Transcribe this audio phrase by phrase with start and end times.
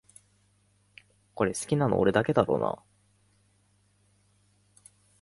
[1.35, 2.83] これ好きなの俺だけだろうなあ